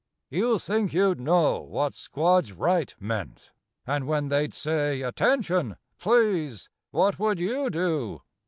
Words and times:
You 0.31 0.57
think 0.57 0.93
you'd 0.93 1.19
know 1.19 1.61
what 1.61 1.93
"squads 1.93 2.53
right" 2.53 2.95
meant? 2.99 3.51
And 3.85 4.07
when 4.07 4.29
they'd 4.29 4.51
say 4.51 5.03
"Attention!" 5.03 5.75
Please 5.99 6.69
What 6.89 7.19
would 7.19 7.39
you 7.39 7.69
do? 7.69 8.23